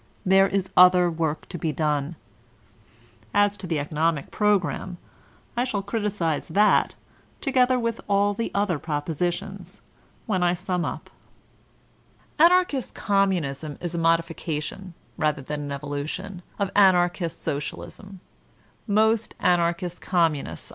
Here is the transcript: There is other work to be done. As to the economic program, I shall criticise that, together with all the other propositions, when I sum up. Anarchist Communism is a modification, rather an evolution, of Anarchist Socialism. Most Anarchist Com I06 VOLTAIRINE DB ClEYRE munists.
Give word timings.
There 0.25 0.47
is 0.47 0.71
other 0.75 1.11
work 1.11 1.47
to 1.49 1.59
be 1.59 1.71
done. 1.71 2.15
As 3.35 3.55
to 3.57 3.67
the 3.67 3.77
economic 3.77 4.31
program, 4.31 4.97
I 5.55 5.63
shall 5.63 5.83
criticise 5.83 6.47
that, 6.47 6.95
together 7.39 7.77
with 7.77 8.01
all 8.09 8.33
the 8.33 8.49
other 8.55 8.79
propositions, 8.79 9.79
when 10.25 10.41
I 10.41 10.55
sum 10.55 10.85
up. 10.85 11.11
Anarchist 12.39 12.95
Communism 12.95 13.77
is 13.79 13.93
a 13.93 13.99
modification, 13.99 14.95
rather 15.17 15.45
an 15.53 15.71
evolution, 15.71 16.41
of 16.57 16.71
Anarchist 16.75 17.43
Socialism. 17.43 18.21
Most 18.87 19.35
Anarchist 19.39 20.01
Com 20.01 20.33
I06 20.33 20.35
VOLTAIRINE 20.35 20.45
DB 20.45 20.45
ClEYRE 20.45 20.49
munists. 20.49 20.69